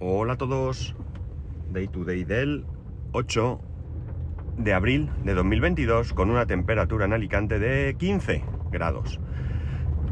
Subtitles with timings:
[0.00, 0.96] Hola a todos.
[1.70, 2.66] Day to day del
[3.12, 3.60] 8
[4.58, 9.20] de abril de 2022 con una temperatura en Alicante de 15 grados.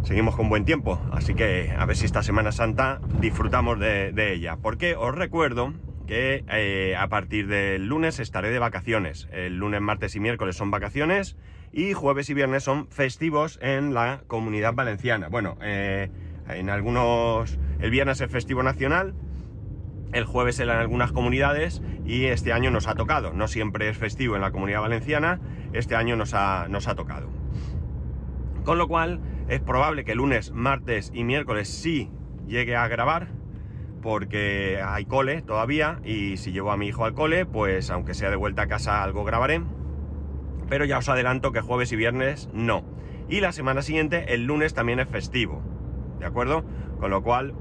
[0.05, 4.57] Seguimos con buen tiempo, así que a ver si esta Semana Santa disfrutamos de, ella.
[4.57, 5.75] Porque os recuerdo
[6.07, 9.29] que eh, a partir del lunes estaré de vacaciones.
[9.33, 11.37] El lunes, martes y miércoles son vacaciones
[11.73, 15.29] y jueves y viernes son festivos en la comunidad valenciana.
[15.29, 16.09] Bueno, eh,
[16.49, 17.59] en algunos...
[17.81, 19.13] El viernes es festivo nacional,
[20.13, 23.33] el jueves en algunas comunidades y este año nos ha tocado.
[23.33, 25.41] No siempre es festivo en la comunidad valenciana,
[25.73, 27.29] este año nos ha, nos ha tocado.
[28.65, 32.11] Con lo cual es probable que lunes, martes y miércoles sí
[32.47, 33.29] llegue a grabar
[34.03, 38.31] porque hay cole todavía y si llevo a mi hijo al cole, pues aunque sea
[38.31, 39.63] de vuelta a casa algo grabaré.
[40.69, 42.85] Pero ya os adelanto que jueves y viernes no.
[43.29, 45.63] Y la semana siguiente, el lunes también es festivo.
[46.19, 46.65] ¿De acuerdo?
[46.99, 47.55] Con lo cual,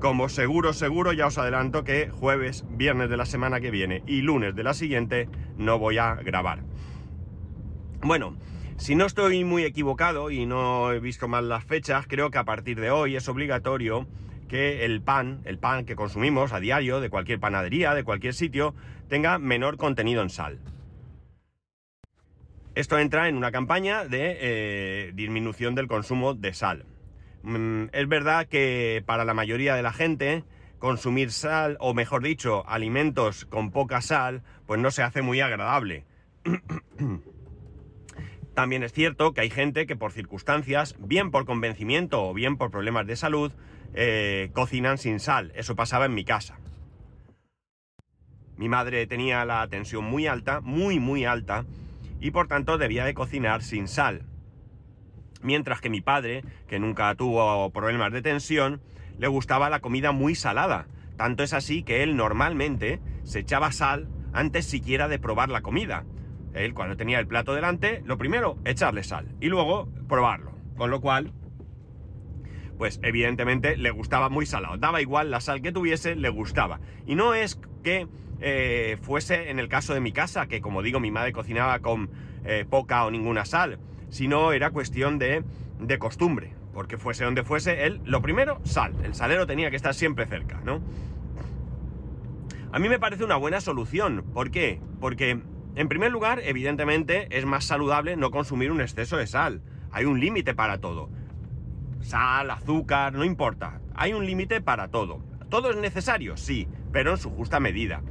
[0.00, 4.22] como seguro, seguro, ya os adelanto que jueves, viernes de la semana que viene y
[4.22, 6.60] lunes de la siguiente no voy a grabar.
[8.02, 8.36] Bueno,
[8.76, 12.44] si no estoy muy equivocado y no he visto mal las fechas, creo que a
[12.44, 14.06] partir de hoy es obligatorio
[14.48, 18.74] que el pan, el pan que consumimos a diario de cualquier panadería, de cualquier sitio,
[19.08, 20.60] tenga menor contenido en sal.
[22.74, 26.84] Esto entra en una campaña de eh, disminución del consumo de sal.
[27.46, 30.42] Mm, es verdad que para la mayoría de la gente
[30.80, 36.04] consumir sal, o mejor dicho, alimentos con poca sal, pues no se hace muy agradable.
[38.54, 42.72] También es cierto que hay gente que por circunstancias, bien por convencimiento o bien por
[42.72, 43.52] problemas de salud,
[43.94, 45.52] eh, cocinan sin sal.
[45.54, 46.58] Eso pasaba en mi casa.
[48.56, 51.64] Mi madre tenía la tensión muy alta, muy muy alta,
[52.20, 54.26] y por tanto debía de cocinar sin sal.
[55.46, 58.80] Mientras que mi padre, que nunca tuvo problemas de tensión,
[59.16, 60.88] le gustaba la comida muy salada.
[61.16, 66.04] Tanto es así que él normalmente se echaba sal antes siquiera de probar la comida.
[66.52, 70.50] Él cuando tenía el plato delante, lo primero, echarle sal y luego probarlo.
[70.76, 71.32] Con lo cual,
[72.76, 74.78] pues evidentemente le gustaba muy salado.
[74.78, 76.80] Daba igual la sal que tuviese, le gustaba.
[77.06, 78.08] Y no es que
[78.40, 82.10] eh, fuese en el caso de mi casa, que como digo, mi madre cocinaba con
[82.44, 83.78] eh, poca o ninguna sal,
[84.10, 85.44] sino era cuestión de,
[85.80, 86.54] de costumbre.
[86.72, 88.92] Porque fuese donde fuese, él, lo primero, sal.
[89.02, 90.80] El salero tenía que estar siempre cerca, ¿no?
[92.70, 94.24] A mí me parece una buena solución.
[94.34, 94.80] ¿Por qué?
[95.00, 95.40] Porque
[95.76, 99.62] en primer lugar, evidentemente, es más saludable no consumir un exceso de sal.
[99.90, 101.08] Hay un límite para todo.
[102.00, 103.80] Sal, azúcar, no importa.
[103.94, 105.20] Hay un límite para todo.
[105.48, 106.36] ¿Todo es necesario?
[106.36, 108.02] Sí, pero en su justa medida.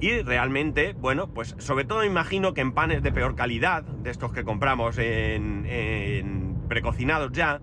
[0.00, 4.32] Y realmente, bueno, pues sobre todo imagino que en panes de peor calidad, de estos
[4.32, 7.60] que compramos en, en precocinados ya,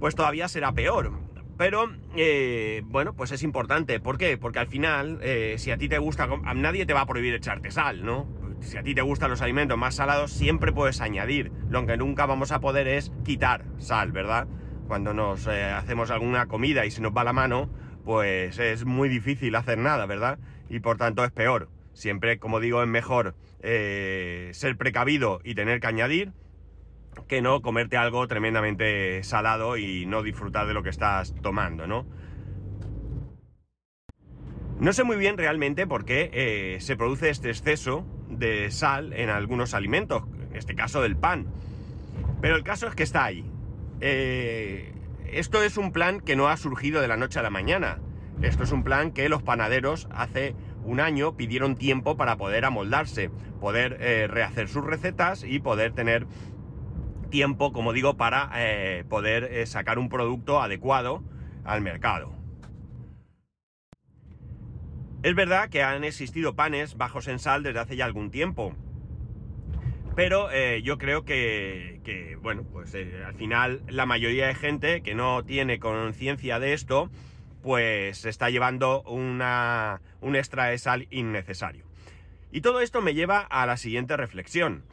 [0.00, 1.28] pues todavía será peor.
[1.58, 3.98] Pero, eh, bueno, pues es importante.
[3.98, 4.38] ¿Por qué?
[4.38, 7.34] Porque al final, eh, si a ti te gusta, a nadie te va a prohibir
[7.34, 8.28] echarte sal, ¿no?
[8.60, 11.50] Si a ti te gustan los alimentos más salados, siempre puedes añadir.
[11.68, 14.46] Lo que nunca vamos a poder es quitar sal, ¿verdad?
[14.86, 17.68] Cuando nos eh, hacemos alguna comida y se nos va la mano,
[18.04, 20.38] pues es muy difícil hacer nada, ¿verdad?
[20.68, 21.68] Y por tanto es peor.
[21.92, 26.32] Siempre, como digo, es mejor ser precavido y tener que añadir
[27.26, 32.06] que no comerte algo tremendamente salado y no disfrutar de lo que estás tomando, ¿no?
[34.80, 39.28] No sé muy bien realmente por qué eh, se produce este exceso de sal en
[39.28, 41.48] algunos alimentos, en este caso del pan.
[42.40, 43.44] Pero el caso es que está ahí.
[44.00, 44.92] Eh,
[45.32, 47.98] esto es un plan que no ha surgido de la noche a la mañana.
[48.42, 50.54] Esto es un plan que los panaderos hace
[50.84, 56.26] un año pidieron tiempo para poder amoldarse, poder eh, rehacer sus recetas y poder tener
[57.30, 61.24] tiempo, como digo, para eh, poder eh, sacar un producto adecuado
[61.64, 62.32] al mercado.
[65.24, 68.72] Es verdad que han existido panes bajos en sal desde hace ya algún tiempo,
[70.14, 70.48] pero
[70.82, 76.60] yo creo que, bueno, pues al final la mayoría de gente que no tiene conciencia
[76.60, 77.10] de esto,
[77.62, 81.84] pues está llevando una, un extra de sal innecesario.
[82.50, 84.84] Y todo esto me lleva a la siguiente reflexión.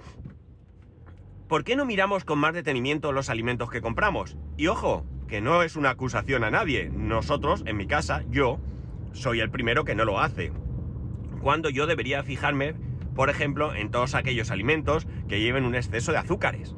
[1.48, 4.38] ¿por qué no miramos con más detenimiento los alimentos que compramos?
[4.58, 6.90] Y ojo, que no es una acusación a nadie.
[6.90, 8.60] Nosotros, en mi casa, yo,
[9.14, 10.52] soy el primero que no lo hace.
[11.42, 12.76] Cuando yo debería fijarme,
[13.16, 16.76] por ejemplo, en todos aquellos alimentos que lleven un exceso de azúcares.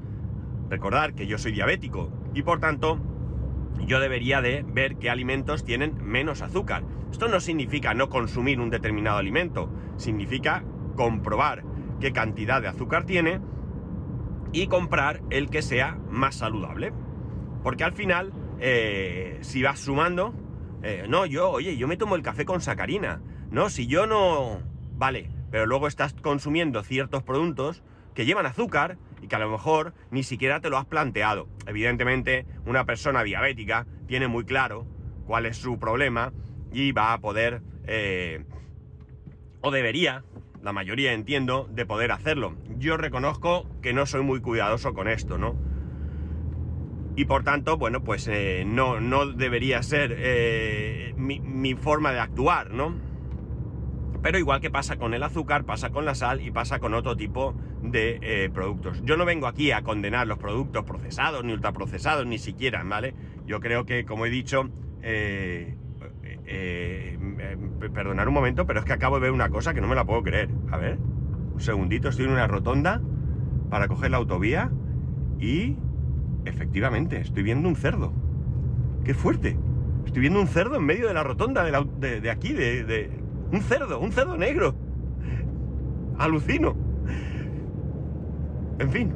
[0.69, 2.99] Recordar que yo soy diabético y por tanto
[3.85, 6.83] yo debería de ver qué alimentos tienen menos azúcar.
[7.11, 10.63] Esto no significa no consumir un determinado alimento, significa
[10.95, 11.63] comprobar
[11.99, 13.39] qué cantidad de azúcar tiene
[14.51, 16.91] y comprar el que sea más saludable.
[17.63, 20.33] Porque al final, eh, si vas sumando,
[20.83, 23.19] Eh, no, yo, oye, yo me tomo el café con sacarina.
[23.49, 24.61] No, si yo no...
[24.95, 27.81] Vale, pero luego estás consumiendo ciertos productos
[28.13, 31.47] que llevan azúcar y que a lo mejor ni siquiera te lo has planteado.
[31.65, 34.85] Evidentemente, una persona diabética tiene muy claro
[35.25, 36.33] cuál es su problema
[36.71, 38.43] y va a poder, eh,
[39.61, 40.23] o debería,
[40.61, 42.55] la mayoría entiendo, de poder hacerlo.
[42.77, 45.55] Yo reconozco que no soy muy cuidadoso con esto, ¿no?
[47.15, 52.19] Y por tanto, bueno, pues eh, no, no debería ser eh, mi, mi forma de
[52.19, 53.06] actuar, ¿no?
[54.27, 57.15] Pero igual que pasa con el azúcar, pasa con la sal y pasa con otro
[57.15, 59.01] tipo de eh, productos.
[59.05, 63.15] Yo no vengo aquí a condenar los productos procesados ni ultraprocesados, ni siquiera, ¿vale?
[63.45, 64.69] Yo creo que, como he dicho,
[65.01, 65.77] eh,
[66.45, 67.17] eh,
[67.93, 70.03] perdonar un momento, pero es que acabo de ver una cosa que no me la
[70.03, 70.49] puedo creer.
[70.73, 70.97] A ver,
[71.53, 73.01] un segundito, estoy en una rotonda
[73.69, 74.69] para coger la autovía
[75.39, 75.77] y
[76.43, 78.11] efectivamente estoy viendo un cerdo.
[79.05, 79.57] ¡Qué fuerte!
[80.05, 83.09] Estoy viendo un cerdo en medio de la rotonda de, aquí, de,
[83.51, 84.75] un cerdo, un cerdo negro.
[86.17, 86.75] Alucino.
[88.79, 89.13] En fin.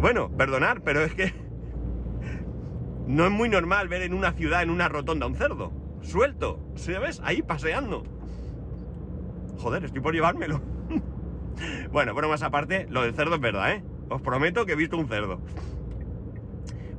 [0.00, 1.32] Bueno, perdonar, pero es que
[3.06, 5.72] no es muy normal ver en una ciudad, en una rotonda, un cerdo.
[6.02, 6.60] Suelto.
[6.74, 7.20] ¿Sabes?
[7.24, 8.04] Ahí paseando.
[9.58, 10.60] Joder, estoy por llevármelo.
[11.92, 13.84] bueno, bueno, más aparte, lo del cerdo es verdad, ¿eh?
[14.08, 15.40] Os prometo que he visto un cerdo.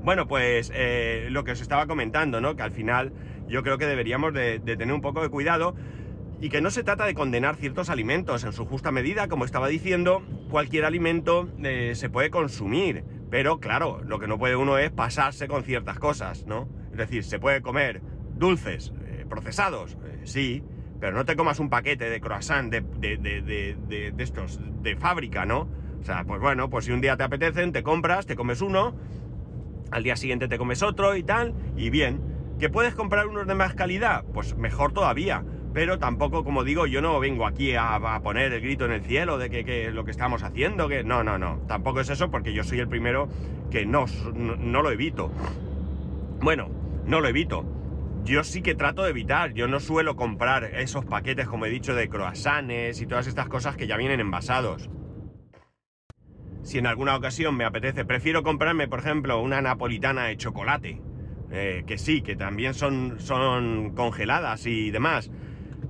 [0.03, 2.55] Bueno, pues eh, lo que os estaba comentando, ¿no?
[2.55, 3.13] Que al final
[3.47, 5.75] yo creo que deberíamos de, de, tener un poco de cuidado
[6.43, 9.69] y que no se trata de condenar ciertos alimentos en su justa medida, como estaba
[9.69, 14.91] diciendo, cualquier alimento eh, se puede consumir, pero claro, lo que no puede uno es
[14.91, 16.67] pasarse con ciertas cosas, ¿no?
[16.91, 18.01] Es decir, se puede comer
[18.35, 20.61] dulces eh, procesados, eh, sí,
[20.99, 25.45] pero no te comas un paquete de croissant de, de, de, de, estos de fábrica,
[25.45, 25.69] ¿no?
[26.01, 28.97] O sea, pues bueno, pues si un día te apetecen, te compras, te comes uno,
[29.91, 32.33] al día siguiente te comes otro y tal, y bien.
[32.59, 34.25] ¿Que puedes comprar unos de más calidad?
[34.31, 35.43] Pues mejor todavía
[35.73, 39.39] pero tampoco, como digo, yo no vengo aquí a, poner el grito en el cielo
[39.39, 42.53] de que, que, lo que estamos haciendo, que no, no, no, tampoco es eso porque
[42.53, 43.27] yo soy el primero
[43.71, 44.05] que no,
[44.35, 45.31] no, lo evito.
[46.41, 46.69] Bueno,
[47.05, 47.65] no lo evito.
[48.23, 51.95] Yo sí que trato de evitar, yo no suelo comprar esos paquetes, como he dicho,
[51.95, 54.89] de croissants y todas estas cosas que ya vienen envasados.
[56.61, 61.01] Si en alguna ocasión me apetece, prefiero comprarme, por ejemplo, una napolitana de chocolate,
[61.51, 65.29] eh, que sí, que también son, son congeladas y demás,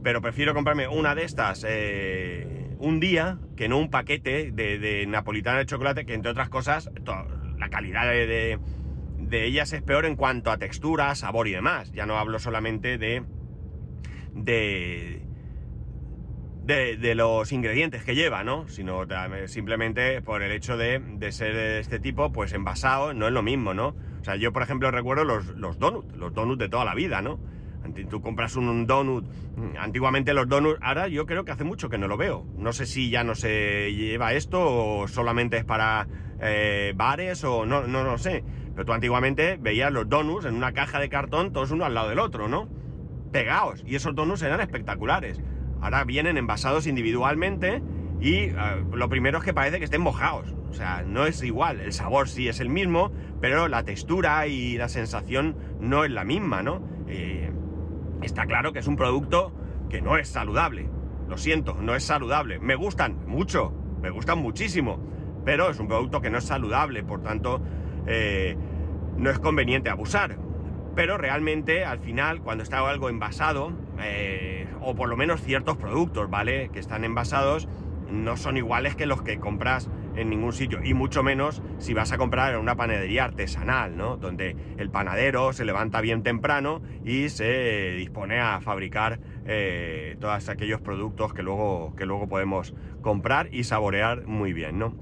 [0.03, 5.07] pero prefiero comprarme una de estas eh, un día que no un paquete de, de,
[5.07, 6.91] napolitana de chocolate, que entre otras cosas,
[7.57, 8.59] la calidad de, de,
[9.19, 11.93] de, ellas es peor en cuanto a textura, sabor y demás.
[11.93, 13.23] Ya no hablo solamente de.
[14.33, 15.25] de.
[16.65, 18.67] de, los ingredientes que lleva, ¿no?
[18.67, 19.05] Sino
[19.47, 21.01] simplemente por el hecho de,
[21.31, 23.95] ser de este tipo, pues envasado, no es lo mismo, ¿no?
[24.19, 27.21] O sea, yo por ejemplo recuerdo los, los donuts, los donuts de toda la vida,
[27.21, 27.39] ¿no?
[28.09, 29.25] Tú compras un donut.
[29.79, 32.45] Antiguamente los donuts, ahora yo creo que hace mucho que no lo veo.
[32.57, 36.07] No sé si ya no se lleva esto o solamente es para
[36.41, 38.43] eh, bares o no, no lo sé.
[38.73, 42.09] Pero tú antiguamente veías los donuts en una caja de cartón, todos uno al lado
[42.09, 42.67] del otro, ¿no?
[43.31, 43.83] Pegados.
[43.85, 45.41] Y esos donuts eran espectaculares.
[45.81, 47.81] Ahora vienen envasados individualmente
[48.19, 50.55] y uh, lo primero es que parece que estén mojados.
[50.69, 51.79] O sea, no es igual.
[51.81, 56.23] El sabor sí es el mismo, pero la textura y la sensación no es la
[56.23, 56.81] misma, ¿no?
[57.07, 57.51] Eh,
[58.25, 59.51] está claro que es un producto
[59.89, 60.89] que no es saludable.
[61.27, 62.59] Lo siento, no es saludable.
[62.59, 64.99] Me gustan mucho, me gustan muchísimo,
[65.45, 67.61] pero es un producto que no es saludable, por tanto,
[68.07, 68.57] eh,
[69.17, 70.37] no es conveniente abusar.
[70.95, 76.29] Pero realmente, al final, cuando está algo envasado, eh, o por lo menos ciertos productos,
[76.29, 76.69] ¿vale?
[76.71, 77.67] Que están envasados,
[78.11, 82.11] no son iguales que los que compras en ningún sitio, y mucho menos si vas
[82.11, 84.17] a comprar en una panadería artesanal, ¿no?
[84.17, 90.81] Donde el panadero se levanta bien temprano y se dispone a fabricar eh, todos aquellos
[90.81, 94.95] productos que luego, que luego podemos comprar y saborear muy bien, ¿no?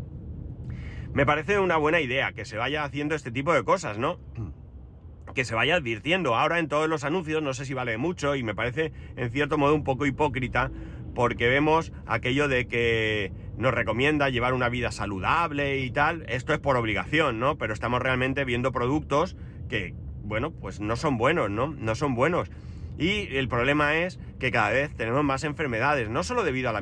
[1.14, 4.20] Me parece una buena idea que se vaya haciendo este tipo de cosas, ¿no?
[5.34, 8.44] que se vaya advirtiendo ahora en todos los anuncios, no sé si vale mucho y
[8.44, 10.72] me parece en cierto modo un poco hipócrita
[11.16, 16.60] porque vemos aquello de que nos recomienda llevar una vida saludable y tal, esto es
[16.60, 17.60] por obligación, ¿no?
[17.60, 19.38] Pero estamos realmente viendo productos
[19.70, 21.68] que, bueno, pues no son buenos, ¿no?
[21.68, 22.50] No son buenos.
[22.98, 26.82] Y el problema es que cada vez tenemos más enfermedades, no solo debido a la,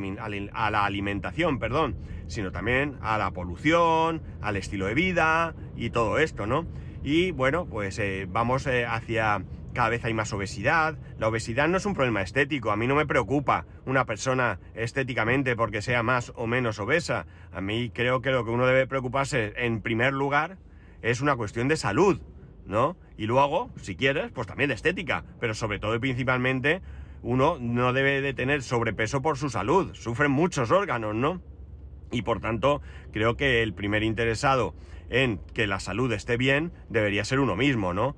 [0.53, 6.17] a la, alimentación, perdón, sino también a la polución, al estilo de vida y todo
[6.17, 6.65] esto, ¿no?
[7.03, 10.97] Y bueno, pues eh, vamos eh, hacia cada vez hay más obesidad.
[11.17, 12.71] La obesidad no es un problema estético.
[12.71, 17.25] A mí no me preocupa una persona estéticamente porque sea más o menos obesa.
[17.51, 20.57] A mí creo que lo que uno debe preocuparse en primer lugar
[21.01, 22.21] es una cuestión de salud.
[22.69, 22.95] ¿no?
[23.17, 26.81] Y luego, si quieres, pues también de estética, pero sobre todo y principalmente
[27.23, 31.41] uno no debe de tener sobrepeso por su salud, sufren muchos órganos, ¿no?
[32.11, 34.75] Y por tanto, creo que el primer interesado
[35.09, 38.15] en que la salud esté bien debería ser uno mismo, ¿no?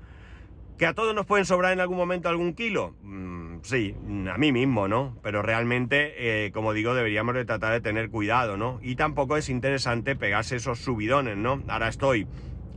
[0.81, 2.95] ¿Que a todos nos pueden sobrar en algún momento algún kilo?
[3.03, 3.95] Mm, sí,
[4.33, 5.15] a mí mismo, ¿no?
[5.21, 8.79] Pero realmente, eh, como digo, deberíamos de tratar de tener cuidado, ¿no?
[8.81, 11.61] Y tampoco es interesante pegarse esos subidones, ¿no?
[11.67, 12.27] Ahora estoy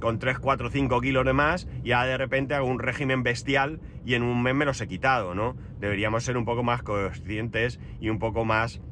[0.01, 3.81] con 3, 4, 5 kilos de más y ya de repente hago un régimen bestial
[4.05, 5.57] y en un mes me los he quitado, ¿no?
[5.79, 8.83] Deberíamos ser un poco más conscientes y un poco más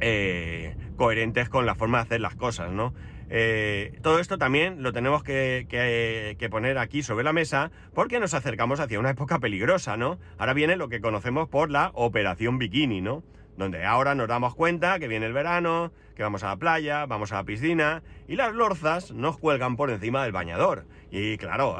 [0.00, 2.94] eh, coherentes con la forma de hacer las cosas, ¿no?
[3.30, 8.80] Eh, todo esto también lo tenemos que, poner aquí sobre la mesa porque nos acercamos
[8.80, 10.18] hacia una época peligrosa, ¿no?
[10.38, 13.22] Ahora viene lo que conocemos por la operación bikini, ¿no?
[13.56, 17.32] Donde ahora nos damos cuenta que viene el verano, que vamos a la playa, vamos
[17.32, 20.84] a la piscina y las lorzas nos cuelgan por encima del bañador.
[21.10, 21.76] Y claro,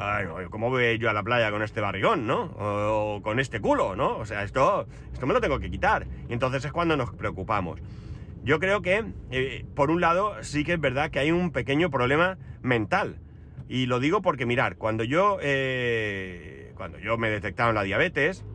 [0.49, 2.43] ¿cómo voy yo a la playa con este barrigón, no?
[2.57, 4.17] O, con este culo, ¿no?
[4.17, 6.05] O sea, esto, esto me lo tengo que quitar.
[6.27, 7.79] Y entonces es cuando nos preocupamos.
[8.43, 11.89] Yo creo que, eh, por un lado, sí que es verdad que hay un pequeño
[11.89, 13.19] problema mental.
[13.67, 18.45] Y lo digo porque, mirar, cuando yo, eh, cuando yo me detectaron la diabetes,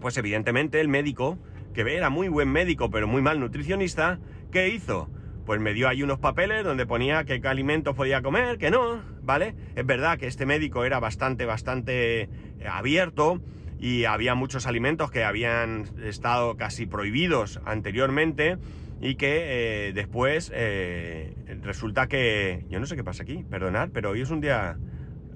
[0.00, 1.38] pues evidentemente el médico,
[1.74, 4.18] que era muy buen médico pero muy mal nutricionista,
[4.50, 5.08] ¿qué hizo?
[5.46, 9.54] Pues me dio ahí unos papeles donde ponía qué alimentos podía comer, que no, ¿vale?
[9.76, 12.28] Es verdad que este médico era bastante, bastante eh,
[12.68, 13.40] abierto
[13.78, 18.58] y había muchos alimentos que habían estado casi prohibidos anteriormente
[19.00, 22.66] y que eh, después eh, resulta que...
[22.68, 24.78] Yo no sé qué pasa aquí, perdonad, pero hoy es un día...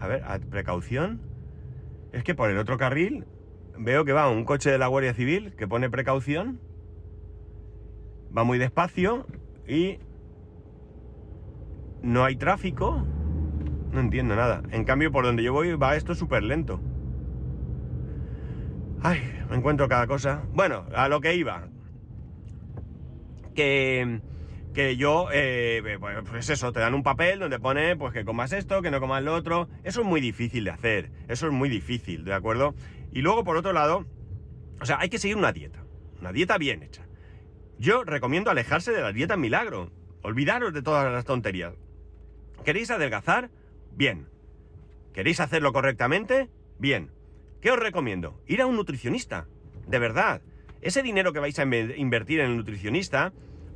[0.01, 1.23] A ver, precaución.
[2.13, 3.25] Es que por el otro carril
[3.79, 6.61] veo que va un coche de la Guardia Civil que pone precaución.
[8.37, 9.27] Va muy despacio
[9.67, 9.99] y...
[12.03, 13.07] No hay tráfico.
[13.93, 14.63] No entiendo nada.
[14.73, 16.83] En cambio, por donde yo voy va esto súper lento.
[19.01, 20.43] Ay, me encuentro cada cosa.
[20.53, 21.69] Bueno, a lo que iba
[23.55, 24.21] que,
[24.75, 28.83] que yo, eh, pues eso, te dan un papel donde pone pues que comas esto,
[28.83, 29.69] que no comas lo otro.
[29.85, 32.75] Eso es muy difícil de hacer, eso es muy difícil, ¿de acuerdo?
[33.13, 34.07] Y luego, por otro lado,
[34.81, 35.85] o sea, hay que seguir una dieta,
[36.21, 37.07] una dieta bien hecha.
[37.79, 39.91] Yo recomiendo alejarse de la dieta milagro,
[40.23, 41.75] olvidaros de todas las tonterías.
[42.65, 43.51] ¿Queréis adelgazar?
[43.93, 44.29] Bien.
[45.13, 46.51] ¿Queréis hacerlo correctamente?
[46.79, 47.11] Bien.
[47.61, 48.41] ¿Qué os recomiendo?
[48.47, 49.47] Ir a un nutricionista,
[49.87, 50.43] de verdad.
[50.85, 53.33] Ese dinero que vais a invertir en el nutricionista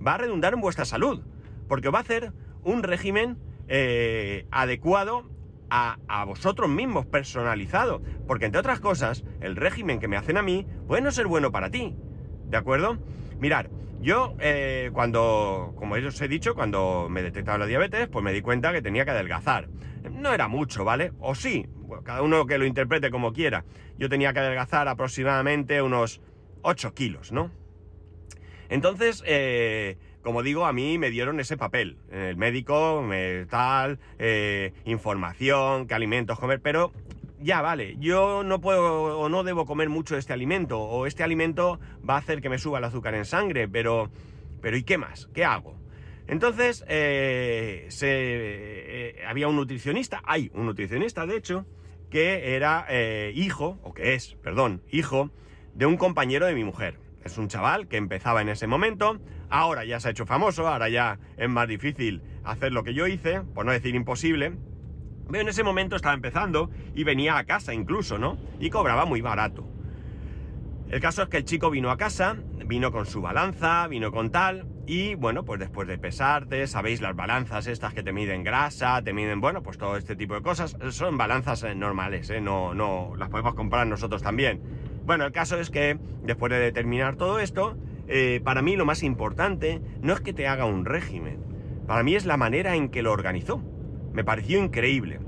[0.06, 1.22] va a redundar en vuestra salud,
[1.66, 2.34] porque va a hacer
[2.64, 5.30] un régimen eh, adecuado
[5.70, 5.96] a,
[6.26, 8.02] vosotros mismos, personalizado.
[8.26, 11.50] Porque entre otras cosas, el régimen que me hacen a mí puede no ser bueno
[11.50, 11.96] para ti.
[12.50, 12.98] ¿De acuerdo?
[13.40, 13.70] Mirar,
[14.02, 18.42] yo eh, cuando, como os he dicho, cuando me detectaba la diabetes, pues me di
[18.42, 19.70] cuenta que tenía que adelgazar.
[20.12, 21.12] No era mucho, ¿vale?
[21.20, 21.66] O sí,
[22.04, 23.64] cada uno que lo interprete como quiera.
[23.96, 26.20] Yo tenía que adelgazar aproximadamente unos
[26.62, 27.50] 8 kilos, ¿no?
[28.68, 31.96] Entonces, eh, como digo, a mí me dieron ese papel.
[32.10, 36.92] El médico, me, tal, eh, información, qué alimentos comer, pero
[37.40, 41.78] ya vale, yo no puedo o no debo comer mucho este alimento, o este alimento
[42.08, 44.10] va a hacer que me suba el azúcar en sangre, pero,
[44.60, 45.28] pero ¿y qué más?
[45.32, 45.76] ¿Qué hago?
[46.26, 51.64] Entonces, eh, se, había un nutricionista, hay un nutricionista, de hecho,
[52.10, 52.86] que era
[53.32, 55.30] hijo, o que es, perdón, hijo
[55.78, 56.98] de un compañero de mi mujer.
[57.24, 60.88] Es un chaval que empezaba en ese momento, ahora ya se ha hecho famoso, ahora
[60.88, 64.54] ya es más difícil hacer lo que yo hice, por no decir imposible.
[65.30, 68.38] Pero en ese momento estaba empezando y venía a casa incluso, ¿no?
[68.58, 69.68] Y cobraba muy barato.
[70.90, 74.32] El caso es que el chico vino a casa, vino con su balanza, vino con
[74.32, 79.00] tal, y bueno, pues después de pesarte, sabéis las balanzas estas que te miden grasa,
[79.02, 82.40] te miden, bueno, pues todo este tipo de cosas, son balanzas eh, normales, ¿eh?
[82.40, 84.87] No, no, las podemos comprar nosotros también.
[85.08, 89.02] Bueno, el caso es que después de determinar todo esto, eh, para mí lo más
[89.02, 91.38] importante no es que te haga un régimen,
[91.86, 93.62] para mí es la manera en que lo organizó.
[94.12, 95.18] Me pareció increíble.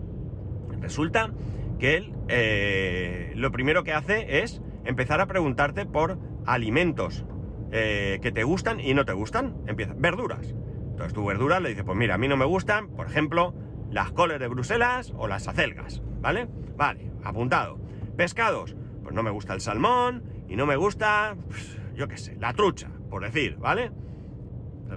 [0.83, 1.31] Resulta
[1.79, 7.25] que él eh, lo primero que hace es empezar a preguntarte por alimentos
[7.73, 9.57] eh, que te gustan y no te gustan.
[9.67, 10.55] Empieza, verduras.
[10.91, 13.55] Entonces tu verduras le dices, pues mira, a mí no me gustan, por ejemplo,
[13.91, 16.49] las coles de Bruselas o las acelgas, ¿vale?
[16.77, 17.79] Vale, apuntado.
[18.19, 18.77] Pescados,
[19.11, 22.53] pues no me gusta el salmón y no me gusta, pues, yo qué sé, la
[22.53, 23.91] trucha, por decir, ¿vale?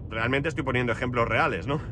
[0.07, 1.81] Realmente estoy poniendo ejemplos reales, ¿no?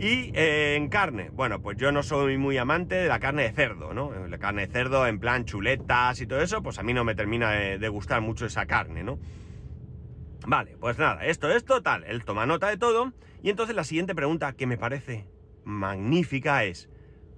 [0.00, 3.52] Y eh, en carne, bueno, pues yo no soy muy amante de la carne de
[3.52, 4.12] cerdo, ¿no?
[4.28, 7.16] La carne de cerdo en plan chuletas y todo eso, pues a mí no me
[7.16, 9.18] termina de, gustar mucho esa carne, ¿no?
[10.46, 14.14] Vale, pues nada, esto, esto, tal, él toma nota de todo y entonces la siguiente
[14.14, 15.28] pregunta que me parece
[15.64, 16.88] magnífica es,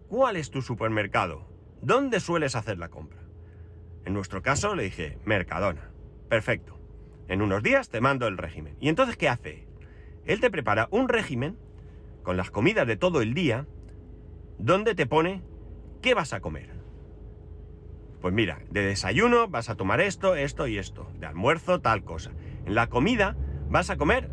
[0.08, 1.48] ¿cuál es tu supermercado?
[1.82, 3.19] ¿Dónde sueles hacer la compra?
[4.04, 5.90] En nuestro caso le dije, Mercadona.
[6.28, 6.78] Perfecto.
[7.28, 8.76] En unos días te mando el régimen.
[8.80, 9.68] ¿Y entonces qué hace?
[10.24, 11.58] Él te prepara un régimen
[12.22, 13.66] con las comidas de todo el día,
[14.58, 15.42] donde te pone
[16.02, 16.70] qué vas a comer.
[18.20, 21.10] Pues mira, de desayuno vas a tomar esto, esto y esto.
[21.18, 22.32] De almuerzo, tal cosa.
[22.66, 23.36] En la comida
[23.68, 24.30] vas a comer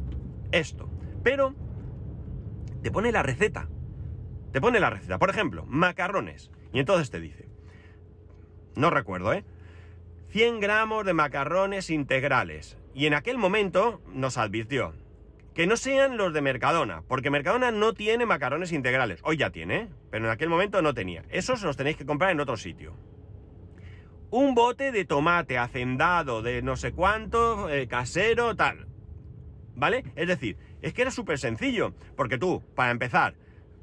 [0.51, 0.89] esto.
[1.23, 1.55] Pero
[2.81, 3.69] te pone la receta.
[4.51, 5.19] Te pone la receta.
[5.19, 6.51] Por ejemplo, macarrones.
[6.73, 7.47] Y entonces te dice,
[8.75, 9.45] no recuerdo, ¿eh?
[10.37, 12.77] 100 gramos de macarrones integrales.
[12.93, 14.93] Y en aquel momento nos advirtió
[15.55, 19.19] que no sean los de Mercadona, porque Mercadona no tiene macarrones integrales.
[19.23, 21.23] Hoy ya tiene, pero en aquel momento no tenía.
[21.31, 22.95] Esos los tenéis que comprar en otro sitio.
[24.29, 28.85] Un bote de tomate hacendado de no sé cuánto, eh, casero, tal.
[29.73, 30.03] ¿Vale?
[30.15, 33.33] Es decir, es que era súper sencillo, porque tú, para empezar,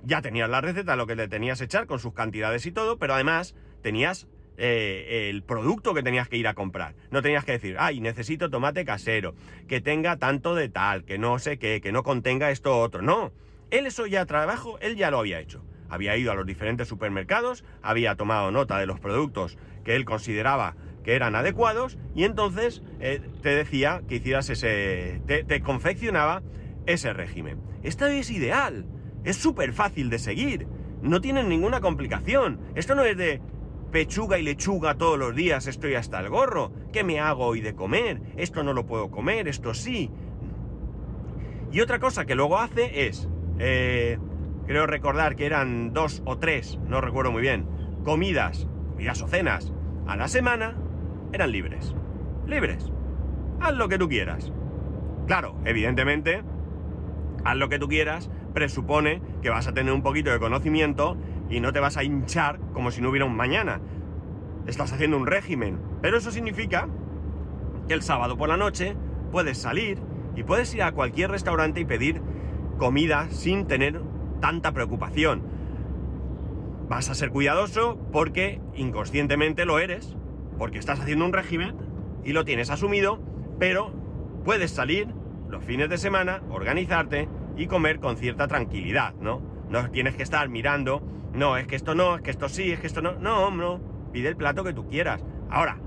[0.05, 2.97] ya tenías la receta, lo que le tenías que echar con sus cantidades y todo,
[2.97, 6.95] pero además tenías eh, el producto que tenías que ir a comprar.
[7.11, 9.35] No tenías que decir, ay, necesito tomate casero,
[9.69, 13.03] que tenga tanto de tal, que no sé qué, que no contenga esto otro.
[13.03, 13.33] No,
[13.71, 15.65] él eso ya trabajo, él ya lo había hecho.
[15.89, 20.77] Había ido a los diferentes supermercados, había tomado nota de los productos que él consideraba
[21.05, 26.43] que eran adecuados y entonces eh, te decía que hicieras ese, te, confeccionaba
[26.87, 27.61] ese régimen.
[27.83, 28.87] Esto es ideal,
[29.23, 30.67] es súper fácil de seguir,
[31.03, 32.59] no tiene ninguna complicación.
[32.75, 33.41] Esto no es de
[33.95, 36.73] pechuga y lechuga todos los días, estoy hasta el gorro.
[36.93, 38.21] ¿Qué me hago hoy de comer?
[38.37, 40.11] Esto no lo puedo comer, esto sí.
[41.71, 43.29] Y otra cosa que luego hace es,
[43.61, 44.19] eh,
[44.67, 47.69] creo recordar que eran dos o tres, no recuerdo muy bien,
[48.03, 49.73] comidas, comidas o cenas
[50.09, 50.77] a la semana,
[51.33, 51.95] eran libres.
[52.49, 52.91] Libres.
[53.61, 54.53] Haz lo que tú quieras.
[55.29, 56.43] Claro, evidentemente,
[57.45, 61.17] haz lo que tú quieras, presupone que vas a tener un poquito de conocimiento
[61.49, 63.81] y no te vas a hinchar como si no hubiera un mañana.
[64.67, 66.89] Estás haciendo un régimen, pero eso significa
[67.87, 68.97] que el sábado por la noche
[69.31, 69.99] puedes salir
[70.37, 72.21] y puedes ir a cualquier restaurante y pedir
[72.79, 74.01] comida sin tener
[74.41, 75.43] tanta preocupación.
[76.89, 80.17] Vas a ser cuidadoso porque inconscientemente lo eres,
[80.59, 81.77] porque estás haciendo un régimen
[82.25, 83.21] y lo tienes asumido,
[83.59, 83.93] pero
[84.45, 85.09] puedes salir
[85.49, 89.41] los fines de semana, organizarte y comer con cierta tranquilidad, ¿no?
[89.71, 91.03] No tienes que estar mirando,
[91.35, 93.81] no, es que esto no, es que esto sí, es que esto no, no, no,
[94.13, 95.25] pide el plato que tú quieras.
[95.51, 95.79] Ahora,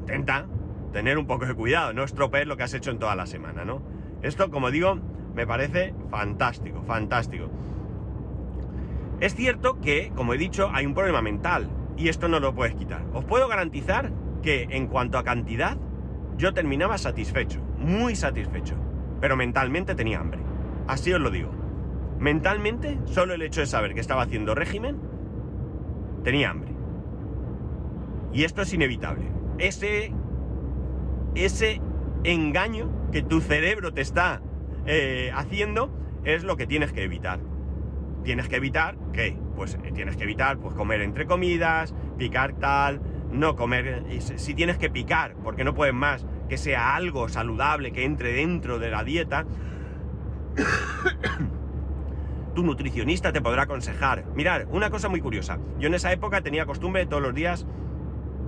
[0.00, 0.46] intenta
[0.92, 3.64] tener un poco de cuidado, no estropees lo que has hecho en toda la semana,
[3.64, 3.82] ¿no?
[4.22, 4.98] Esto, como digo,
[5.34, 7.50] me parece fantástico, fantástico.
[9.20, 12.74] Es cierto que, como he dicho, hay un problema mental y esto no lo puedes
[12.74, 13.02] quitar.
[13.12, 15.76] Os puedo garantizar que en cuanto a cantidad,
[16.36, 18.76] yo terminaba satisfecho, muy satisfecho
[19.20, 20.40] pero mentalmente tenía hambre.
[20.86, 21.50] Así os lo digo.
[22.18, 24.98] Mentalmente, solo el hecho de saber que estaba haciendo régimen,
[26.24, 26.72] tenía hambre.
[28.32, 29.30] Y esto es inevitable.
[29.58, 30.12] Ese,
[31.34, 31.80] ese
[32.24, 34.42] engaño que tu cerebro te está
[34.86, 35.90] eh, haciendo
[36.24, 37.40] es lo que tienes que evitar.
[38.24, 39.38] Tienes que evitar, ¿qué?
[39.54, 43.00] Pues eh, tienes que evitar pues, comer entre comidas, picar tal,
[43.30, 44.04] no comer...
[44.20, 48.78] Si tienes que picar, porque no puedes más, que sea algo saludable, que entre dentro
[48.78, 49.46] de la dieta,
[52.56, 54.24] tu nutricionista te podrá aconsejar.
[54.34, 55.58] Mirar, una cosa muy curiosa.
[55.78, 57.66] Yo en esa época tenía costumbre todos los días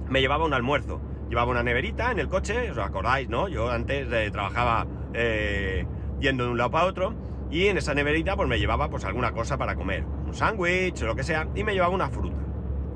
[0.09, 1.01] me llevaba un almuerzo.
[1.29, 3.49] Llevaba una neverita en el coche, os acordáis, ¿no?
[3.49, 5.87] Yo antes eh, trabajaba eh,
[6.21, 7.15] yendo de un lado para otro
[7.51, 11.07] y en esa neverita pues me llevaba pues alguna cosa para comer, un sándwich o
[11.07, 12.37] lo que sea, y me llevaba una fruta.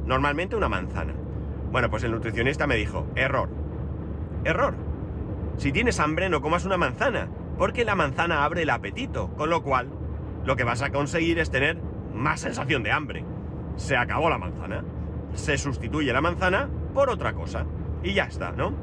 [0.07, 1.13] Normalmente una manzana.
[1.71, 3.51] Bueno, pues el nutricionista me dijo, error,
[4.45, 4.75] error.
[5.59, 9.63] Si tienes hambre, no comas una manzana, porque la manzana abre el apetito, con lo
[9.63, 9.91] cual
[10.45, 11.79] lo que vas a conseguir es tener
[12.15, 13.25] más sensación de hambre.
[13.77, 14.85] Se acabó la manzana.
[15.35, 17.65] Se sustituye la manzana por otra cosa.
[18.03, 18.75] Y ya está, ¿no?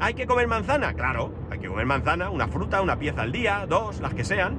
[0.00, 0.94] ¿Hay que comer manzana?
[0.94, 4.58] Claro, hay que comer manzana, una fruta, una pieza al día, dos, las que sean,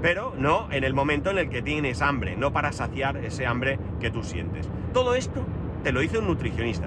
[0.00, 3.78] pero no en el momento en el que tienes hambre, no para saciar ese hambre
[4.00, 4.68] que tú sientes.
[4.92, 5.44] Todo esto
[5.82, 6.86] te lo dice un nutricionista.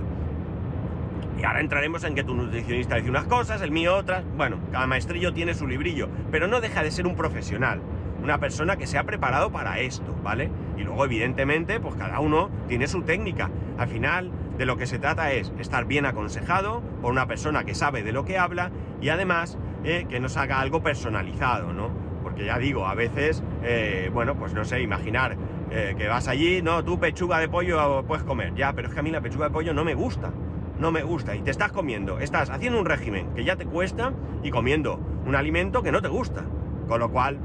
[1.39, 4.23] Y ahora entraremos en que tu nutricionista dice unas cosas, el mío otras.
[4.38, 7.82] Bueno, cada maestrillo tiene su librillo, pero no deja de ser un profesional,
[8.24, 10.50] una persona que se ha preparado para esto, ¿vale?
[10.78, 13.52] Y luego, evidentemente, pues cada uno tiene su técnica.
[13.78, 17.76] Al final, de lo que se trata es estar bien aconsejado por una persona que
[17.76, 21.90] sabe de lo que habla y además eh, que nos haga algo personalizado, ¿no?
[22.24, 25.36] Porque ya digo, a veces, eh, bueno, pues no sé, imaginar
[25.72, 29.00] eh, que vas allí, no, tú pechuga de pollo puedes comer, ya, pero es que
[29.02, 30.32] a mí la pechuga de pollo no me gusta
[30.80, 34.12] no me gusta y te estás comiendo, estás haciendo un régimen que ya te cuesta
[34.42, 36.44] y comiendo un alimento que no te gusta.
[36.88, 37.40] Con lo cual,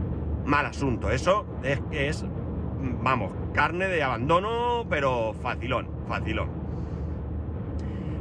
[0.48, 1.10] mal asunto.
[1.10, 2.24] Eso es, es
[2.80, 6.48] vamos, carne de abandono, pero facilón, facilón.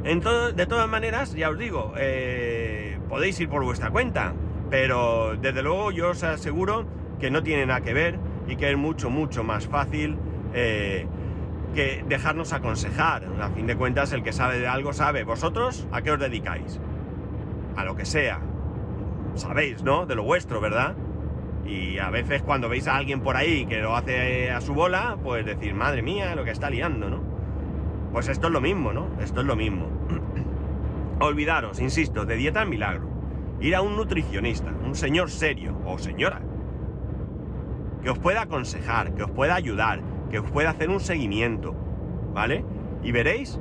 [0.04, 4.34] de todas maneras, ya os digo, eh, podéis ir por vuestra cuenta,
[4.70, 6.86] pero desde luego yo os aseguro
[7.18, 10.16] que no tiene nada que ver y que es mucho, mucho más fácil
[10.54, 11.06] eh,
[11.74, 13.24] que dejarnos aconsejar.
[13.40, 15.24] A fin de cuentas, el que sabe de algo sabe.
[15.24, 16.78] ¿Vosotros a qué os dedicáis?
[17.76, 18.40] A lo que sea.
[19.34, 20.06] Sabéis, ¿no?
[20.06, 20.96] De lo vuestro, ¿verdad?
[21.68, 25.18] Y a veces cuando veis a alguien por ahí que lo hace a su bola,
[25.22, 27.22] pues decir, madre mía, lo que está liando, ¿no?
[28.12, 29.08] Pues esto es lo mismo, ¿no?
[29.20, 29.86] Esto es lo mismo.
[31.20, 33.06] Olvidaros, insisto, de dieta al milagro.
[33.60, 36.40] Ir a un nutricionista, un señor serio o señora,
[38.02, 40.00] que os pueda aconsejar, que os pueda ayudar,
[40.30, 41.74] que os pueda hacer un seguimiento,
[42.32, 42.64] ¿vale?
[43.02, 43.60] Y veréis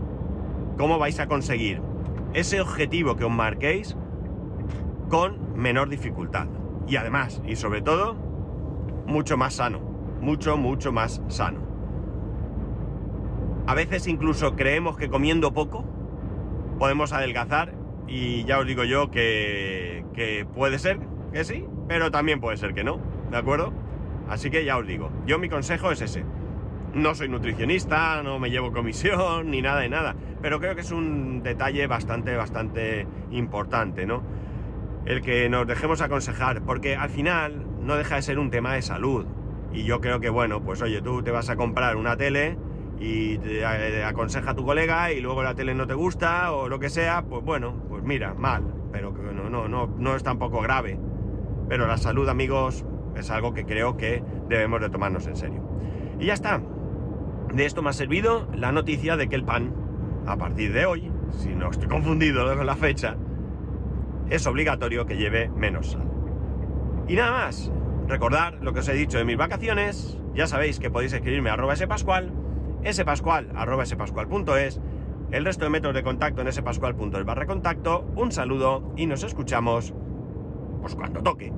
[0.77, 1.81] cómo vais a conseguir
[2.33, 3.97] ese objetivo que os marquéis
[5.09, 6.47] con menor dificultad.
[6.87, 8.15] Y además, y sobre todo,
[9.05, 9.79] mucho más sano.
[10.21, 11.59] Mucho, mucho más sano.
[13.67, 15.83] A veces incluso creemos que comiendo poco
[16.79, 17.73] podemos adelgazar
[18.07, 20.99] y ya os digo yo que, que puede ser
[21.33, 23.73] que sí, pero también puede ser que no, ¿de acuerdo?
[24.29, 26.23] Así que ya os digo, yo mi consejo es ese.
[26.93, 30.91] No soy nutricionista, no me llevo comisión, ni nada de nada, pero creo que es
[30.91, 34.23] un detalle bastante, bastante importante, ¿no?
[35.07, 38.81] El que nos dejemos aconsejar, porque al final no deja de ser un tema de
[38.81, 39.25] salud.
[39.71, 42.57] Y yo creo que, bueno, pues oye, tú te vas a comprar una tele
[42.99, 46.79] y te eh, aconseja tu colega y luego la tele no te gusta o lo
[46.79, 50.99] que sea, pues bueno, pues mira, mal, pero no, no, no, no es tampoco grave.
[51.69, 52.83] Pero la salud, amigos,
[53.15, 55.63] es algo que creo que debemos de tomarnos en serio.
[56.19, 56.61] Y ya está.
[57.53, 59.73] De esto me ha servido la noticia de que el pan,
[60.25, 63.15] a partir de hoy, si no estoy confundido con la fecha,
[64.29, 66.07] es obligatorio que lleve menos sal.
[67.07, 67.71] Y nada más,
[68.07, 71.53] recordar lo que os he dicho de mis vacaciones, ya sabéis que podéis escribirme a
[71.53, 72.31] arroba spascual,
[72.91, 74.79] spascual arroba spascual.es,
[75.31, 79.93] el resto de métodos de contacto en spascual.es barra contacto, un saludo y nos escuchamos
[80.81, 81.51] pues cuando toque.